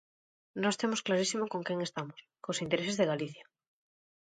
Nós 0.63 0.79
temos 0.81 1.03
clarísimo 1.07 1.45
con 1.51 1.61
quen 1.67 1.79
estamos: 1.87 2.19
cos 2.43 2.61
intereses 2.65 2.97
de 2.97 3.09
Galicia. 3.11 3.45